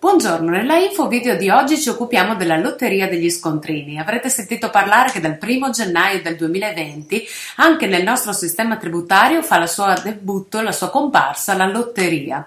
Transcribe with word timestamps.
Buongiorno, 0.00 0.48
nella 0.48 0.78
info 0.78 1.08
video 1.08 1.36
di 1.36 1.50
oggi 1.50 1.78
ci 1.78 1.90
occupiamo 1.90 2.34
della 2.34 2.56
lotteria 2.56 3.06
degli 3.06 3.28
scontrini. 3.28 3.98
Avrete 3.98 4.30
sentito 4.30 4.70
parlare 4.70 5.10
che 5.10 5.20
dal 5.20 5.36
1 5.38 5.68
gennaio 5.68 6.22
del 6.22 6.36
2020 6.36 7.28
anche 7.56 7.86
nel 7.86 8.02
nostro 8.02 8.32
sistema 8.32 8.78
tributario 8.78 9.42
fa 9.42 9.58
la 9.58 9.66
sua 9.66 9.92
debutto, 10.02 10.62
la 10.62 10.72
sua 10.72 10.88
comparsa, 10.88 11.54
la 11.54 11.66
lotteria. 11.66 12.46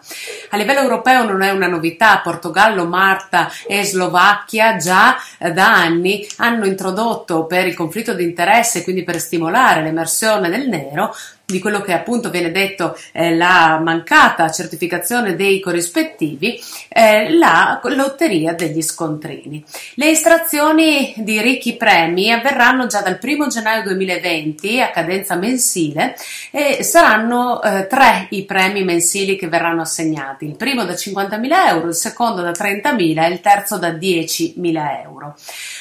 A 0.49 0.57
livello 0.57 0.79
europeo 0.79 1.25
non 1.25 1.43
è 1.43 1.51
una 1.51 1.67
novità, 1.67 2.21
Portogallo, 2.23 2.88
Malta 2.88 3.52
e 3.67 3.83
Slovacchia 3.83 4.77
già 4.77 5.15
eh, 5.38 5.51
da 5.51 5.75
anni 5.75 6.27
hanno 6.38 6.65
introdotto 6.65 7.45
per 7.45 7.67
il 7.67 7.75
conflitto 7.75 8.15
di 8.15 8.23
interesse, 8.23 8.81
quindi 8.81 9.04
per 9.04 9.20
stimolare 9.20 9.83
l'emersione 9.83 10.49
del 10.49 10.67
nero, 10.67 11.15
di 11.46 11.60
quello 11.60 11.82
che 11.82 11.91
appunto 11.91 12.30
viene 12.30 12.52
detto 12.52 12.98
eh, 13.12 13.36
la 13.36 13.80
mancata 13.84 14.50
certificazione 14.50 15.36
dei 15.36 15.60
corrispettivi, 15.60 16.60
eh, 16.88 17.34
la 17.34 17.82
lotteria 17.84 18.54
degli 18.54 18.82
scontrini. 18.82 19.64
Le 19.96 20.10
estrazioni 20.10 21.14
di 21.18 21.42
ricchi 21.42 21.75
premi 21.75 22.32
avverranno 22.32 22.87
già 22.87 23.01
dal 23.01 23.20
1 23.21 23.48
gennaio 23.48 23.84
2020 23.84 24.82
a 24.82 24.89
cadenza 24.92 25.36
mensile 25.36 26.15
e 26.50 26.82
saranno 26.82 27.62
eh, 27.62 27.87
tre 27.87 28.28
i 28.29 28.46
premi 28.46 28.86
mensili 28.86 29.36
che 29.36 29.50
verranno 29.50 29.82
assegnati, 29.82 30.46
il 30.46 30.56
primo 30.56 30.86
da 30.86 30.93
50.000 30.93 31.68
euro, 31.68 31.87
il 31.89 31.96
secondo 31.96 32.42
da 32.42 32.52
30.000 32.52 33.22
e 33.22 33.28
il 33.28 33.42
terzo 33.42 33.78
da 33.78 33.89
10.000 33.89 35.02
euro. 35.03 35.36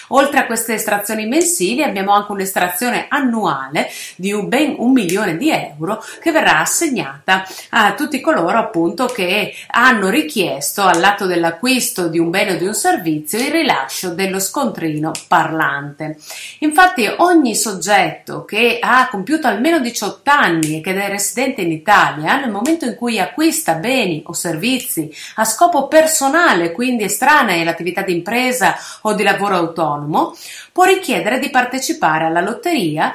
Oltre 0.08 0.40
a 0.40 0.46
queste 0.46 0.74
estrazioni 0.74 1.26
mensili 1.26 1.84
abbiamo 1.84 2.12
anche 2.12 2.32
un'estrazione 2.32 3.06
annuale 3.08 3.88
di 4.16 4.32
un 4.32 4.48
ben 4.48 4.74
un 4.78 4.90
milione 4.90 5.36
di 5.36 5.50
euro 5.50 5.51
che 6.20 6.32
verrà 6.32 6.60
assegnata 6.60 7.44
a 7.70 7.94
tutti 7.94 8.20
coloro 8.20 8.58
appunto 8.58 9.06
che 9.06 9.54
hanno 9.68 10.08
richiesto 10.08 10.82
all'atto 10.82 11.26
dell'acquisto 11.26 12.08
di 12.08 12.18
un 12.18 12.30
bene 12.30 12.54
o 12.54 12.56
di 12.56 12.66
un 12.66 12.74
servizio 12.74 13.38
il 13.38 13.50
rilascio 13.50 14.10
dello 14.10 14.40
scontrino 14.40 15.12
parlante. 15.28 16.18
Infatti 16.60 17.10
ogni 17.18 17.54
soggetto 17.54 18.44
che 18.44 18.78
ha 18.80 19.08
compiuto 19.10 19.46
almeno 19.46 19.80
18 19.80 20.30
anni 20.30 20.78
e 20.78 20.80
che 20.80 20.94
è 20.94 21.08
residente 21.08 21.62
in 21.62 21.72
Italia 21.72 22.38
nel 22.38 22.50
momento 22.50 22.84
in 22.84 22.94
cui 22.94 23.18
acquista 23.18 23.74
beni 23.74 24.22
o 24.26 24.32
servizi 24.32 25.10
a 25.36 25.44
scopo 25.44 25.88
personale, 25.88 26.72
quindi 26.72 27.04
estranei 27.04 27.60
all'attività 27.62 28.02
di 28.02 28.14
impresa 28.14 28.76
o 29.02 29.14
di 29.14 29.22
lavoro 29.22 29.56
autonomo, 29.56 30.34
può 30.72 30.84
richiedere 30.84 31.38
di 31.38 31.50
partecipare 31.50 32.24
alla 32.26 32.40
lotteria 32.40 33.12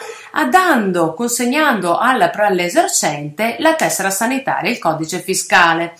dando, 0.49 1.13
consegnando 1.13 1.97
all'esercente 2.45 3.56
la 3.59 3.75
tessera 3.75 4.09
sanitaria 4.09 4.70
e 4.70 4.73
il 4.73 4.80
codice 4.80 5.20
fiscale. 5.20 5.94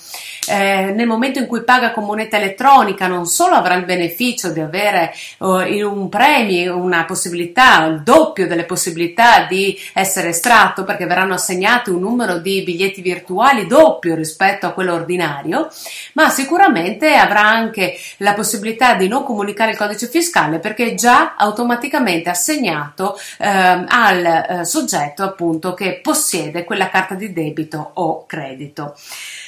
Eh, 0.49 0.91
nel 0.93 1.07
momento 1.07 1.39
in 1.39 1.47
cui 1.47 1.63
paga 1.63 1.91
con 1.91 2.05
moneta 2.05 2.37
elettronica 2.37 3.07
non 3.07 3.25
solo 3.25 3.55
avrà 3.55 3.75
il 3.75 3.85
beneficio 3.85 4.51
di 4.51 4.59
avere 4.59 5.13
uh, 5.39 5.47
un 5.47 6.09
premio, 6.09 6.77
una 6.77 7.05
possibilità, 7.05 7.85
il 7.85 8.01
doppio 8.03 8.47
delle 8.47 8.63
possibilità 8.63 9.45
di 9.45 9.77
essere 9.93 10.29
estratto 10.29 10.83
perché 10.83 11.05
verranno 11.05 11.33
assegnati 11.33 11.89
un 11.89 11.99
numero 11.99 12.37
di 12.37 12.63
biglietti 12.63 13.01
virtuali 13.01 13.67
doppio 13.67 14.15
rispetto 14.15 14.65
a 14.65 14.71
quello 14.71 14.93
ordinario, 14.93 15.69
ma 16.13 16.29
sicuramente 16.29 17.13
avrà 17.15 17.41
anche 17.41 17.97
la 18.17 18.33
possibilità 18.33 18.93
di 18.93 19.07
non 19.07 19.23
comunicare 19.23 19.71
il 19.71 19.77
codice 19.77 20.07
fiscale 20.07 20.59
perché 20.59 20.91
è 20.91 20.93
già 20.93 21.35
automaticamente 21.35 22.29
assegnato 22.29 23.19
eh, 23.37 23.47
al 23.47 24.25
eh, 24.25 24.65
soggetto 24.65 25.23
appunto 25.23 25.73
che 25.73 25.99
possiede 26.01 26.63
quella 26.63 26.89
carta 26.89 27.15
di 27.15 27.33
debito 27.33 27.91
o 27.95 28.25
credito. 28.25 28.95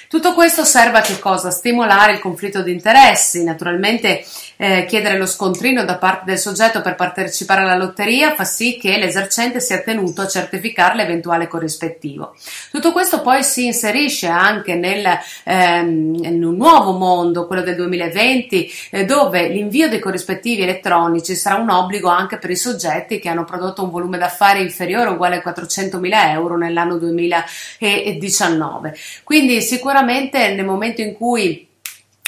Tutto 0.09 0.33
questo 0.33 0.63
serve 0.63 0.97
a 0.97 1.01
che 1.01 1.19
cosa? 1.19 1.51
Stimolare 1.51 2.13
il 2.13 2.19
conflitto 2.19 2.63
di 2.63 2.71
interessi, 2.71 3.43
naturalmente 3.43 4.25
eh, 4.57 4.85
chiedere 4.85 5.19
lo 5.19 5.27
scontrino 5.27 5.85
da 5.85 5.97
parte 5.97 6.23
del 6.25 6.39
soggetto 6.39 6.81
per 6.81 6.95
partecipare 6.95 7.61
alla 7.61 7.75
lotteria 7.75 8.33
fa 8.33 8.43
sì 8.43 8.79
che 8.81 8.97
l'esercente 8.97 9.61
sia 9.61 9.81
tenuto 9.81 10.21
a 10.21 10.27
certificare 10.27 10.95
l'eventuale 10.95 11.47
corrispettivo. 11.47 12.33
Tutto 12.71 12.91
questo 12.91 13.21
poi 13.21 13.43
si 13.43 13.67
inserisce 13.67 14.25
anche 14.25 14.73
nel, 14.73 15.05
ehm, 15.43 16.15
in 16.23 16.43
un 16.43 16.55
nuovo 16.55 16.93
mondo, 16.93 17.45
quello 17.45 17.61
del 17.61 17.75
2020, 17.75 18.71
eh, 18.89 19.05
dove 19.05 19.47
l'invio 19.47 19.89
dei 19.89 19.99
corrispettivi 19.99 20.63
elettronici 20.63 21.35
sarà 21.35 21.61
un 21.61 21.69
obbligo 21.69 22.09
anche 22.09 22.39
per 22.39 22.49
i 22.49 22.55
soggetti 22.55 23.19
che 23.19 23.29
hanno 23.29 23.43
prodotto 23.43 23.83
un 23.83 23.91
volume 23.91 24.17
d'affari 24.17 24.61
inferiore 24.61 25.09
o 25.09 25.13
uguale 25.13 25.35
a 25.35 25.43
400.000 25.47 26.31
euro 26.31 26.57
nell'anno 26.57 26.97
2019. 26.97 28.97
Quindi 29.23 29.61
sicuramente 29.61 29.97
nel 30.01 30.65
momento 30.65 31.01
in 31.01 31.15
cui 31.15 31.67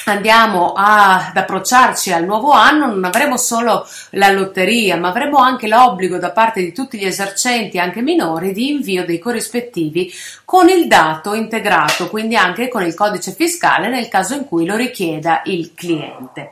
andiamo 0.05 0.73
ad 0.75 1.35
approcciarci 1.35 2.11
al 2.11 2.25
nuovo 2.25 2.51
anno 2.51 2.87
non 2.87 3.03
avremo 3.03 3.37
solo 3.37 3.87
la 4.11 4.31
lotteria 4.31 4.97
ma 4.97 5.09
avremo 5.09 5.37
anche 5.37 5.67
l'obbligo 5.67 6.17
da 6.17 6.31
parte 6.31 6.61
di 6.61 6.71
tutti 6.71 6.97
gli 6.97 7.05
esercenti 7.05 7.77
anche 7.77 8.01
minori 8.01 8.51
di 8.51 8.69
invio 8.69 9.05
dei 9.05 9.19
corrispettivi 9.19 10.11
con 10.43 10.69
il 10.69 10.87
dato 10.87 11.33
integrato 11.33 12.09
quindi 12.09 12.35
anche 12.35 12.67
con 12.67 12.83
il 12.83 12.95
codice 12.95 13.33
fiscale 13.33 13.89
nel 13.89 14.07
caso 14.07 14.33
in 14.33 14.45
cui 14.45 14.65
lo 14.65 14.75
richieda 14.75 15.41
il 15.45 15.73
cliente 15.75 16.49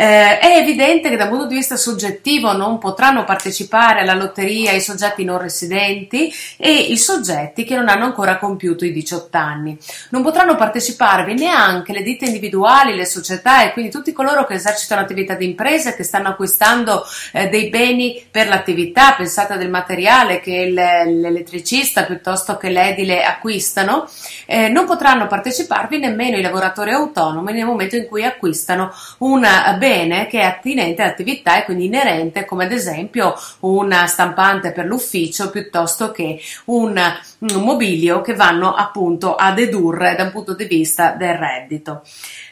eh, 0.00 0.38
è 0.38 0.58
evidente 0.58 1.10
che 1.10 1.16
dal 1.16 1.28
punto 1.28 1.46
di 1.46 1.56
vista 1.56 1.76
soggettivo 1.76 2.52
non 2.52 2.78
potranno 2.78 3.24
partecipare 3.24 4.02
alla 4.02 4.14
lotteria 4.14 4.70
i 4.70 4.80
soggetti 4.80 5.24
non 5.24 5.38
residenti 5.38 6.32
e 6.56 6.72
i 6.72 6.96
soggetti 6.96 7.64
che 7.64 7.74
non 7.74 7.88
hanno 7.88 8.04
ancora 8.04 8.38
compiuto 8.38 8.84
i 8.84 8.92
18 8.92 9.36
anni. 9.36 9.76
Non 10.10 10.22
potranno 10.22 10.54
parteciparvi 10.54 11.34
neanche 11.34 11.92
le 11.92 12.02
ditte 12.02 12.26
individuali, 12.26 12.94
le 12.94 13.06
società 13.06 13.64
e 13.64 13.72
quindi 13.72 13.90
tutti 13.90 14.12
coloro 14.12 14.46
che 14.46 14.54
esercitano 14.54 15.00
attività 15.00 15.34
di 15.34 15.46
impresa 15.46 15.90
e 15.90 15.96
che 15.96 16.04
stanno 16.04 16.28
acquistando 16.28 17.04
eh, 17.32 17.48
dei 17.48 17.68
beni 17.68 18.24
per 18.30 18.46
l'attività, 18.46 19.14
pensate 19.14 19.56
del 19.56 19.68
materiale 19.68 20.38
che 20.38 20.66
l'elettricista 20.70 22.04
piuttosto 22.04 22.56
che 22.56 22.70
l'edile 22.70 23.24
acquistano, 23.24 24.08
eh, 24.46 24.68
non 24.68 24.86
potranno 24.86 25.26
parteciparvi 25.26 25.98
nemmeno 25.98 26.36
i 26.36 26.42
lavoratori 26.42 26.92
autonomi 26.92 27.52
nel 27.52 27.64
momento 27.66 27.96
in 27.96 28.06
cui 28.06 28.24
acquistano 28.24 28.92
un 29.18 29.40
bene 29.76 29.86
bene 29.88 30.26
che 30.26 30.40
è 30.40 30.44
attinente 30.44 31.00
all'attività 31.00 31.56
e 31.56 31.64
quindi 31.64 31.86
inerente 31.86 32.44
come 32.44 32.64
ad 32.64 32.72
esempio 32.72 33.34
una 33.60 34.06
stampante 34.06 34.72
per 34.72 34.84
l'ufficio 34.84 35.48
piuttosto 35.48 36.12
che 36.12 36.38
un, 36.66 37.00
un 37.38 37.62
mobilio 37.62 38.20
che 38.20 38.34
vanno 38.34 38.74
appunto 38.74 39.34
a 39.34 39.52
dedurre 39.52 40.14
da 40.14 40.24
un 40.24 40.30
punto 40.30 40.54
di 40.54 40.66
vista 40.66 41.12
del 41.12 41.34
reddito. 41.34 42.02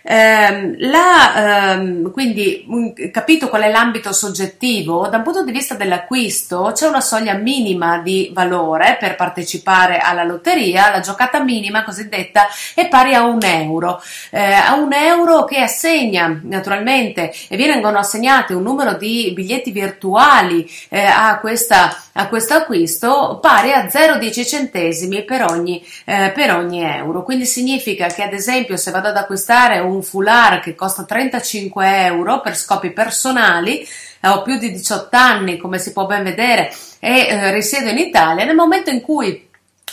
Eh, 0.08 0.76
la, 0.86 1.72
ehm, 1.72 2.12
quindi, 2.12 2.64
capito 3.10 3.48
qual 3.48 3.62
è 3.62 3.70
l'ambito 3.72 4.12
soggettivo, 4.12 5.08
da 5.08 5.16
un 5.16 5.24
punto 5.24 5.42
di 5.42 5.50
vista 5.50 5.74
dell'acquisto 5.74 6.70
c'è 6.72 6.86
una 6.86 7.00
soglia 7.00 7.34
minima 7.34 7.98
di 7.98 8.30
valore 8.32 8.98
per 9.00 9.16
partecipare 9.16 9.98
alla 9.98 10.22
lotteria, 10.22 10.90
la 10.90 11.00
giocata 11.00 11.42
minima 11.42 11.82
cosiddetta 11.82 12.46
è 12.76 12.86
pari 12.86 13.14
a 13.14 13.24
un 13.24 13.42
euro, 13.42 14.00
eh, 14.30 14.52
a 14.52 14.74
un 14.76 14.92
euro 14.92 15.44
che 15.44 15.58
assegna 15.58 16.38
naturalmente 16.40 17.25
e 17.48 17.56
vengono 17.56 17.98
assegnate 17.98 18.54
un 18.54 18.62
numero 18.62 18.94
di 18.94 19.32
biglietti 19.34 19.72
virtuali 19.72 20.70
eh, 20.88 21.00
a, 21.00 21.38
questa, 21.40 22.04
a 22.12 22.28
questo 22.28 22.54
acquisto 22.54 23.38
pari 23.42 23.72
a 23.72 23.86
0,10 23.86 24.46
centesimi 24.46 25.24
per 25.24 25.42
ogni, 25.42 25.84
eh, 26.04 26.30
per 26.32 26.54
ogni 26.54 26.84
euro. 26.84 27.24
Quindi 27.24 27.44
significa 27.44 28.06
che 28.06 28.22
ad 28.22 28.32
esempio 28.32 28.76
se 28.76 28.92
vado 28.92 29.08
ad 29.08 29.16
acquistare 29.16 29.80
un 29.80 29.96
un 29.96 30.02
foulard 30.02 30.60
che 30.60 30.74
costa 30.74 31.04
35 31.04 32.04
euro 32.04 32.40
per 32.40 32.56
scopi 32.56 32.90
personali, 32.90 33.86
eh, 34.20 34.28
ho 34.28 34.42
più 34.42 34.58
di 34.58 34.70
18 34.70 35.16
anni, 35.16 35.56
come 35.56 35.78
si 35.78 35.92
può 35.92 36.06
ben 36.06 36.22
vedere, 36.22 36.72
e 37.00 37.26
eh, 37.26 37.52
risiedo 37.52 37.88
in 37.88 37.98
Italia, 37.98 38.44
nel 38.44 38.54
momento 38.54 38.90
in 38.90 39.00
cui 39.00 39.45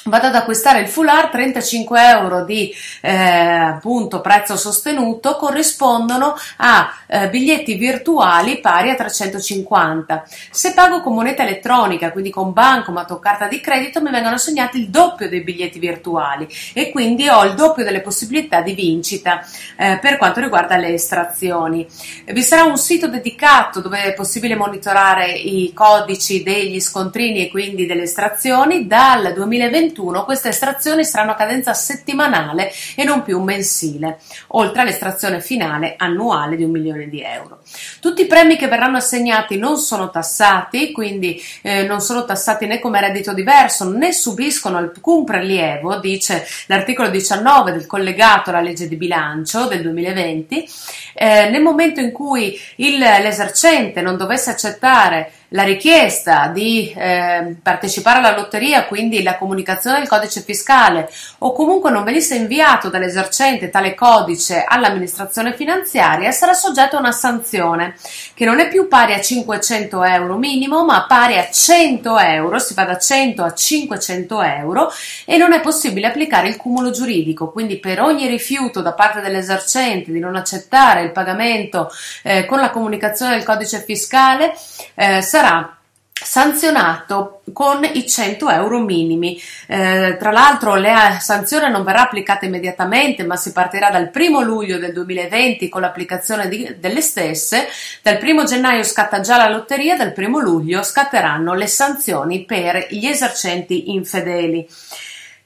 vado 0.06 0.28
ad 0.28 0.36
acquistare 0.36 0.82
il 0.82 0.88
foulard 0.88 1.32
35 1.32 2.10
euro 2.10 2.44
di 2.44 2.74
eh, 3.02 3.12
appunto 3.12 4.22
prezzo 4.22 4.58
sostenuto 4.58 5.36
corrispondono 5.38 6.36
a 6.58 6.94
eh, 7.08 7.30
biglietti 7.30 7.76
virtuali 7.76 8.60
pari 8.60 8.90
a 8.90 8.96
350 8.96 10.26
se 10.52 10.74
pago 10.74 11.02
con 11.02 11.14
moneta 11.14 11.44
elettronica 11.44 12.12
quindi 12.12 12.32
con 12.32 12.52
bancomat 12.52 13.12
o 13.12 13.20
carta 13.20 13.48
di 13.48 13.62
credito 13.62 14.02
mi 14.02 14.12
vengono 14.12 14.36
assegnati 14.36 14.80
il 14.80 14.90
doppio 14.90 15.30
dei 15.30 15.42
biglietti 15.42 15.80
virtuali 15.80 16.48
e 16.74 16.92
quindi 16.92 17.30
ho 17.30 17.46
il 17.46 17.54
doppio 17.54 17.84
delle 17.84 18.02
possibilità 18.02 18.62
di 18.62 18.74
vincita 18.74 19.46
eh, 19.78 20.00
per 20.02 20.18
quanto 20.18 20.40
riguarda 20.40 20.76
le 20.76 20.94
estrazioni. 20.94 21.88
Vi 22.26 22.42
sarà 22.42 22.64
un 22.64 22.78
sito 22.78 23.08
dedicato 23.08 23.80
dove 23.80 24.04
è 24.04 24.14
possibile 24.14 24.56
monitorare 24.56 25.32
i 25.32 25.72
codici 25.74 26.44
degli 26.44 26.80
scontrini 26.80 27.46
e 27.46 27.50
quindi 27.50 27.86
delle 27.86 28.04
estrazioni 28.04 28.88
dal 28.88 29.34
2021 29.34 29.93
2021 29.94 30.26
queste 30.26 30.50
estrazioni 30.50 31.06
saranno 31.06 31.32
a 31.32 31.36
cadenza 31.36 31.74
settimanale 31.74 32.72
e 32.96 33.04
non 33.04 33.24
più 33.24 33.40
mensile, 33.40 34.20
oltre 34.48 34.82
all'estrazione 34.82 35.40
finale 35.40 35.96
annuale 35.98 36.56
di 36.56 36.64
un 36.64 36.72
milione 36.72 37.08
di 37.08 37.22
euro. 37.22 37.60
Tutti 38.00 38.24
i 38.24 38.28
premi 38.28 38.58
che 38.58 38.68
verranno 38.68 38.98
assegnati 38.98 39.58
non 39.58 39.78
sono 39.78 40.10
tassati, 40.10 40.92
quindi 40.92 41.42
eh, 41.62 41.84
non 41.84 42.02
sono 42.02 42.26
tassati 42.26 42.66
né 42.66 42.80
come 42.80 43.00
reddito 43.00 43.34
diverso 43.34 43.90
né 43.90 44.12
subiscono 44.12 44.78
alcun 44.78 45.24
prelievo, 45.24 45.98
dice 45.98 46.46
l'articolo 46.68 47.10
19 47.10 47.72
del 47.72 47.86
collegato 47.86 48.50
alla 48.50 48.62
legge 48.62 48.88
di 48.88 48.96
bilancio 48.96 49.66
del 49.66 49.82
2020 49.82 50.68
Eh, 51.16 51.50
nel 51.50 51.62
momento 51.62 52.00
in 52.00 52.12
cui 52.12 52.60
il, 52.78 52.98
l'esercente 52.98 54.02
non 54.02 54.18
dovesse 54.18 54.50
accettare 54.50 55.32
la 55.54 55.64
richiesta 55.64 56.48
di 56.48 56.92
eh, 56.96 57.56
partecipare 57.62 58.20
alla 58.20 58.36
lotteria, 58.36 58.86
quindi 58.86 59.22
la 59.22 59.38
comunicazione 59.38 60.00
del 60.00 60.08
codice 60.08 60.42
fiscale, 60.42 61.10
o 61.40 61.54
comunque 61.54 61.92
non 61.92 62.04
venisse 62.04 62.36
inviato 62.36 62.90
dall'esercente 62.90 63.70
tale 63.70 63.94
codice 63.94 64.66
all'amministrazione 64.68 65.54
finanziaria, 65.54 66.32
sarà 66.32 66.54
soggetto 66.54 66.96
a 66.96 67.00
una 67.00 67.12
sanzione 67.12 67.96
che 68.34 68.46
non 68.46 68.60
è 68.60 68.68
più 68.68 68.88
pari 68.88 69.14
a 69.14 69.22
500 69.22 70.04
euro 70.04 70.38
minimo, 70.38 70.86
ma 70.86 71.06
pari 71.08 71.38
a 71.38 71.48
100 71.48 72.18
euro, 72.18 72.58
si 72.58 72.74
va 72.74 72.86
da 72.86 72.98
100 72.98 73.44
a 73.44 73.54
500 73.54 74.42
euro 74.42 74.92
e 75.24 75.38
non 75.38 75.54
è 75.54 75.62
possibile 75.62 76.08
applicare 76.08 76.48
il 76.48 76.58
cumulo 76.58 76.90
giuridico, 76.90 77.52
quindi 77.52 77.78
per 77.78 78.02
ogni 78.02 78.26
rifiuto 78.26 78.82
da 78.82 78.94
parte 78.94 79.22
dell'esercente 79.22 80.12
di 80.12 80.20
non 80.20 80.36
accettare 80.36 81.04
il 81.04 81.12
pagamento 81.12 81.92
eh, 82.24 82.48
con 82.48 82.60
la 82.60 82.72
comunicazione 82.72 83.36
del 83.36 83.44
codice 83.44 83.84
fiscale 83.84 84.56
eh, 84.96 85.22
sarà 85.44 85.78
sanzionato 86.14 87.42
con 87.52 87.84
i 87.84 88.08
100 88.08 88.50
euro 88.50 88.80
minimi. 88.80 89.38
Eh, 89.68 90.16
tra 90.18 90.32
l'altro 90.32 90.76
la 90.76 91.18
sanzione 91.20 91.70
non 91.70 91.84
verrà 91.84 92.04
applicata 92.04 92.46
immediatamente, 92.46 93.26
ma 93.26 93.36
si 93.36 93.52
partirà 93.52 93.90
dal 93.90 94.10
1 94.14 94.42
luglio 94.42 94.80
del 94.80 94.94
2020 94.94 95.68
con 95.68 95.82
l'applicazione 95.82 96.48
di, 96.48 96.78
delle 96.80 97.02
stesse. 97.02 97.68
Dal 98.02 98.20
1 98.22 98.46
gennaio 98.46 98.84
scatta 98.84 99.20
già 99.20 99.36
la 99.36 99.50
lotteria, 99.50 99.98
dal 99.98 100.14
1 100.16 100.40
luglio 100.40 100.82
scatteranno 100.82 101.54
le 101.56 101.68
sanzioni 101.68 102.46
per 102.46 102.88
gli 102.90 103.06
esercenti 103.06 103.92
infedeli. 103.92 104.66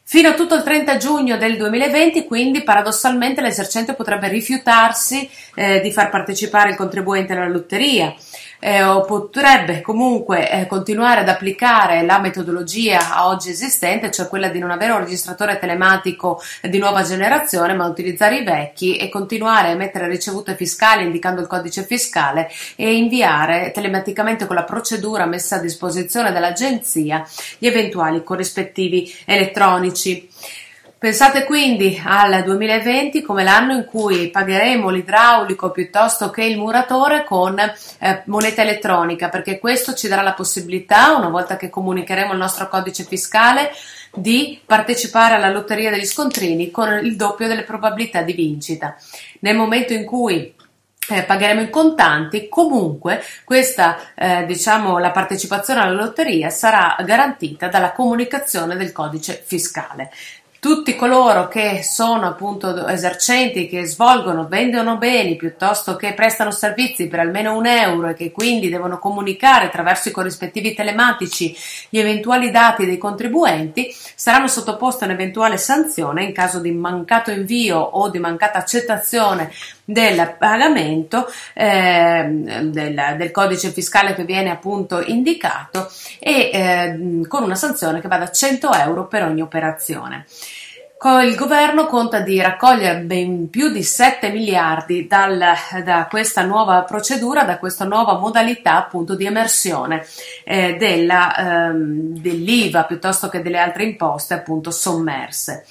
Fino 0.09 0.29
a 0.29 0.35
tutto 0.35 0.55
il 0.55 0.63
30 0.63 0.95
giugno 0.95 1.35
del 1.35 1.57
2020, 1.57 2.23
quindi 2.23 2.63
paradossalmente 2.63 3.41
l'esercente 3.41 3.93
potrebbe 3.93 4.29
rifiutarsi 4.29 5.29
eh, 5.53 5.81
di 5.81 5.91
far 5.91 6.09
partecipare 6.09 6.69
il 6.69 6.77
contribuente 6.77 7.33
alla 7.33 7.49
lotteria 7.49 8.15
eh, 8.59 8.83
o 8.83 9.01
potrebbe 9.01 9.81
comunque 9.81 10.49
eh, 10.49 10.65
continuare 10.65 11.21
ad 11.21 11.29
applicare 11.29 12.03
la 12.05 12.19
metodologia 12.19 13.27
oggi 13.27 13.49
esistente, 13.49 14.09
cioè 14.09 14.27
quella 14.27 14.47
di 14.47 14.59
non 14.59 14.71
avere 14.71 14.93
un 14.93 14.99
registratore 14.99 15.59
telematico 15.59 16.41
di 16.61 16.77
nuova 16.77 17.03
generazione, 17.03 17.73
ma 17.73 17.85
utilizzare 17.85 18.37
i 18.37 18.43
vecchi 18.43 18.95
e 18.95 19.09
continuare 19.09 19.67
a 19.67 19.71
emettere 19.71 20.07
ricevute 20.07 20.55
fiscali 20.55 21.03
indicando 21.03 21.41
il 21.41 21.47
codice 21.47 21.83
fiscale 21.83 22.49
e 22.75 22.95
inviare 22.95 23.71
telematicamente 23.71 24.45
con 24.45 24.55
la 24.55 24.63
procedura 24.63 25.25
messa 25.25 25.57
a 25.57 25.59
disposizione 25.59 26.31
dall'agenzia 26.31 27.27
gli 27.57 27.67
eventuali 27.67 28.23
corrispettivi 28.23 29.13
elettronici. 29.25 29.96
Pensate 30.99 31.43
quindi 31.43 32.01
al 32.03 32.43
2020 32.43 33.21
come 33.21 33.43
l'anno 33.43 33.73
in 33.73 33.85
cui 33.85 34.31
pagheremo 34.31 34.89
l'idraulico 34.89 35.69
piuttosto 35.69 36.31
che 36.31 36.43
il 36.43 36.57
muratore 36.57 37.23
con 37.23 37.59
eh, 37.59 38.23
moneta 38.25 38.63
elettronica, 38.63 39.29
perché 39.29 39.59
questo 39.59 39.93
ci 39.93 40.07
darà 40.07 40.23
la 40.23 40.33
possibilità, 40.33 41.15
una 41.15 41.29
volta 41.29 41.55
che 41.55 41.69
comunicheremo 41.69 42.31
il 42.31 42.39
nostro 42.39 42.67
codice 42.67 43.03
fiscale, 43.03 43.69
di 44.11 44.59
partecipare 44.65 45.35
alla 45.35 45.51
lotteria 45.51 45.91
degli 45.91 46.05
scontrini 46.05 46.71
con 46.71 46.91
il 47.03 47.15
doppio 47.15 47.47
delle 47.47 47.61
probabilità 47.61 48.23
di 48.23 48.33
vincita. 48.33 48.95
Nel 49.41 49.55
momento 49.55 49.93
in 49.93 50.03
cui 50.03 50.55
eh, 51.09 51.23
pagheremo 51.23 51.61
in 51.61 51.69
contanti, 51.69 52.49
comunque 52.49 53.23
questa, 53.43 53.97
eh, 54.15 54.45
diciamo, 54.45 54.97
la 54.97 55.11
partecipazione 55.11 55.81
alla 55.81 56.01
lotteria 56.01 56.49
sarà 56.49 56.95
garantita 57.05 57.67
dalla 57.67 57.91
comunicazione 57.91 58.75
del 58.75 58.91
codice 58.91 59.41
fiscale 59.45 60.11
tutti 60.67 60.97
coloro 60.97 61.47
che 61.47 61.81
sono 61.81 62.27
appunto 62.27 62.87
esercenti, 62.87 63.69
che 63.69 63.85
svolgono, 63.85 64.49
vendono 64.49 64.97
beni 64.97 65.37
piuttosto 65.37 65.95
che 65.95 66.11
prestano 66.11 66.51
servizi 66.51 67.07
per 67.07 67.21
almeno 67.21 67.55
un 67.55 67.65
euro 67.65 68.09
e 68.09 68.13
che 68.15 68.31
quindi 68.31 68.67
devono 68.67 68.99
comunicare 68.99 69.67
attraverso 69.67 70.09
i 70.09 70.11
corrispettivi 70.11 70.73
telematici 70.73 71.55
gli 71.87 71.99
eventuali 71.99 72.51
dati 72.51 72.85
dei 72.85 72.97
contribuenti, 72.97 73.95
saranno 74.13 74.49
sottoposti 74.49 75.03
a 75.03 75.07
un'eventuale 75.07 75.57
sanzione 75.57 76.25
in 76.25 76.33
caso 76.33 76.59
di 76.59 76.71
mancato 76.71 77.31
invio 77.31 77.79
o 77.79 78.09
di 78.09 78.19
mancata 78.19 78.57
accettazione 78.57 79.49
del 79.85 80.35
pagamento 80.37 81.31
eh, 81.53 82.27
del, 82.27 83.15
del, 83.17 83.31
codice 83.31 83.71
fiscale 83.71 84.13
che 84.15 84.25
viene 84.25 84.49
appunto 84.49 85.01
indicato 85.01 85.89
e 86.19 86.49
eh, 86.51 87.25
con 87.25 87.43
una 87.43 87.55
sanzione 87.55 88.01
che 88.01 88.09
va 88.09 88.17
da 88.17 88.29
100 88.29 88.73
euro 88.73 89.07
per 89.07 89.23
ogni 89.23 89.39
operazione. 89.39 90.25
Il 90.99 91.35
governo 91.35 91.85
conta 91.85 92.21
di 92.21 92.41
raccogliere 92.41 93.01
ben 93.01 93.51
più 93.51 93.69
di 93.69 93.83
7 93.83 94.31
miliardi 94.31 95.05
dal, 95.05 95.37
da 95.83 96.07
questa 96.09 96.41
nuova 96.41 96.81
procedura, 96.81 97.43
da 97.43 97.59
questa 97.59 97.85
nuova 97.85 98.17
modalità 98.17 98.77
appunto 98.77 99.15
di 99.15 99.27
emersione 99.27 100.03
eh, 100.43 100.75
della, 100.75 101.35
ehm, 101.35 102.17
dell'IVA 102.17 102.85
piuttosto 102.85 103.29
che 103.29 103.43
delle 103.43 103.59
altre 103.59 103.83
imposte 103.83 104.33
appunto 104.33 104.71
sommerse. 104.71 105.65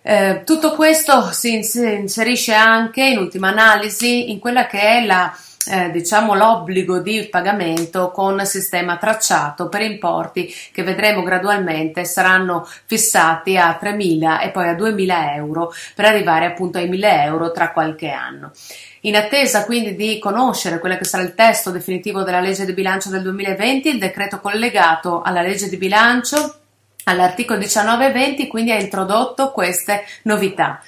Eh, 0.00 0.40
tutto 0.46 0.74
questo 0.74 1.32
si 1.32 1.52
inserisce 1.52 2.54
anche 2.54 3.04
in 3.04 3.18
ultima 3.18 3.48
analisi 3.48 4.30
in 4.30 4.38
quella 4.38 4.66
che 4.66 4.80
è 4.80 5.04
la 5.04 5.36
eh, 5.68 5.90
diciamo 5.90 6.34
l'obbligo 6.34 7.00
di 7.00 7.26
pagamento 7.30 8.10
con 8.10 8.44
sistema 8.44 8.96
tracciato 8.96 9.68
per 9.68 9.82
importi 9.82 10.52
che 10.72 10.82
vedremo 10.82 11.22
gradualmente 11.22 12.04
saranno 12.04 12.68
fissati 12.84 13.56
a 13.56 13.78
3.000 13.80 14.42
e 14.42 14.50
poi 14.50 14.68
a 14.68 14.74
2.000 14.74 15.34
euro 15.34 15.72
per 15.94 16.04
arrivare 16.04 16.46
appunto 16.46 16.78
ai 16.78 16.88
1.000 16.88 17.22
euro 17.24 17.50
tra 17.52 17.72
qualche 17.72 18.10
anno. 18.10 18.52
In 19.00 19.16
attesa 19.16 19.64
quindi 19.64 19.94
di 19.94 20.18
conoscere 20.18 20.78
quello 20.78 20.96
che 20.96 21.04
sarà 21.04 21.22
il 21.22 21.34
testo 21.34 21.70
definitivo 21.70 22.22
della 22.22 22.40
legge 22.40 22.64
di 22.64 22.72
bilancio 22.72 23.08
del 23.08 23.22
2020, 23.22 23.88
il 23.88 23.98
decreto 23.98 24.40
collegato 24.40 25.22
alla 25.22 25.42
legge 25.42 25.68
di 25.68 25.76
bilancio 25.76 26.60
all'articolo 27.04 27.58
19 27.58 28.06
e 28.06 28.12
20 28.12 28.46
quindi 28.48 28.72
ha 28.72 28.80
introdotto 28.80 29.52
queste 29.52 30.04
novità. 30.22 30.80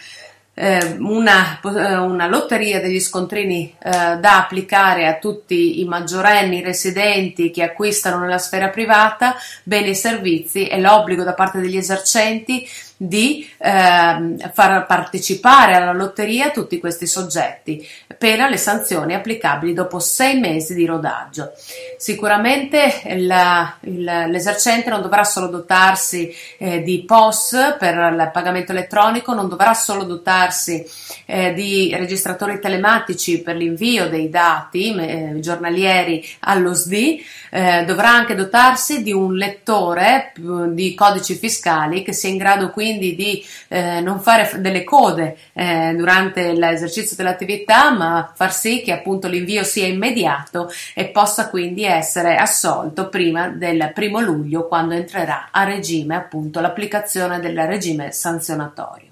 Eh, 0.61 0.97
una, 0.99 1.61
una, 1.63 2.27
lotteria 2.27 2.81
degli 2.81 2.99
scontrini 2.99 3.77
eh, 3.81 3.91
da 4.19 4.39
applicare 4.39 5.07
a 5.07 5.15
tutti 5.15 5.79
i 5.81 5.85
maggiorenni 5.85 6.63
residenti 6.63 7.53
che 7.53 7.63
acquistano 7.63 8.19
nella 8.19 8.39
sfera 8.39 8.69
privata 8.69 9.37
beni 9.63 9.91
e 9.91 9.95
servizi 9.95 10.67
e 10.67 10.81
l'obbligo 10.81 11.23
da 11.23 11.35
parte 11.35 11.61
degli 11.61 11.77
esercenti 11.77 12.69
di 13.01 13.49
eh, 13.59 14.51
far 14.53 14.87
partecipare 14.87 15.77
alla 15.77 15.93
lotteria 15.93 16.51
tutti 16.51 16.81
questi 16.81 17.07
soggetti, 17.07 17.87
pena 18.19 18.49
le 18.49 18.57
sanzioni 18.57 19.15
applicabili 19.15 19.73
dopo 19.73 20.01
sei 20.01 20.41
mesi 20.41 20.75
di 20.75 20.85
rodaggio. 20.85 21.53
Sicuramente 21.97 23.01
la, 23.19 23.77
il, 23.83 24.03
l'esercente 24.03 24.91
non 24.91 25.01
dovrà 25.01 25.23
solo 25.23 25.47
dotarsi 25.47 26.35
eh, 26.59 26.83
di 26.83 27.05
POS 27.05 27.77
per 27.79 27.95
il 27.95 28.31
pagamento 28.33 28.73
elettronico, 28.73 29.33
non 29.33 29.49
dovrà 29.49 29.75
solo 29.75 30.03
dotarsi 30.03 30.85
eh, 31.27 31.55
di 31.55 31.95
registratori 31.97 32.59
telematici 32.59 33.41
per 33.43 33.55
l'invio 33.55 34.09
dei 34.09 34.29
dati 34.29 34.93
eh, 34.97 35.37
giornalieri 35.39 36.27
allo 36.41 36.75
SDI, 36.75 37.25
eh, 37.51 37.85
dovrà 37.85 38.11
anche 38.11 38.35
dotarsi 38.35 39.05
di 39.05 39.13
un 39.13 39.35
lettore 39.35 40.33
di 40.35 40.95
codici 40.95 41.37
fiscali 41.37 42.03
che 42.03 42.13
sia 42.13 42.29
in 42.29 42.37
grado 42.37 42.71
quindi 42.71 42.87
quindi 42.89 43.15
di 43.15 43.45
eh, 43.69 44.01
non 44.01 44.21
fare 44.21 44.51
delle 44.61 44.83
code 44.83 45.37
eh, 45.53 45.95
durante 45.95 46.53
l'esercizio 46.55 47.17
dell'attività, 47.17 47.91
ma 47.91 48.33
far 48.35 48.53
sì 48.53 48.81
che 48.81 48.93
appunto 48.93 49.29
l'invio 49.29 49.63
sia 49.63 49.87
immediato 49.87 50.71
e 50.95 51.09
possa 51.09 51.51
quindi 51.51 51.85
essere 51.85 52.37
assolto 52.37 53.11
prima 53.11 53.49
del 53.49 53.91
primo 53.93 54.21
luglio 54.21 54.67
quando 54.67 54.95
entrerà 54.95 55.49
a 55.51 55.65
regime 55.65 56.17
appunto 56.17 56.61
l'applicazione 56.61 57.41
del 57.41 57.59
regime 57.67 58.11
sanzionatorio. 58.11 59.08